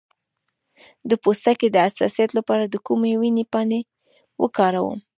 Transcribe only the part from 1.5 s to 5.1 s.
د حساسیت لپاره د کومې ونې پاڼې وکاروم؟